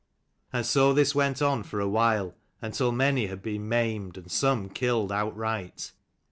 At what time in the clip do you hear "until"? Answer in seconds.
2.59-2.91